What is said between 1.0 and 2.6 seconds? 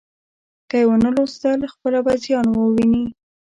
ولوستل، خپله به زیان